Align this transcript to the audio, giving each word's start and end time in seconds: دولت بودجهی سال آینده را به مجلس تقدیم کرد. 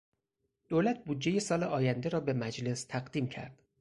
دولت 0.69 1.05
بودجهی 1.05 1.39
سال 1.39 1.63
آینده 1.63 2.09
را 2.09 2.19
به 2.19 2.33
مجلس 2.33 2.83
تقدیم 2.85 3.27
کرد. 3.27 3.57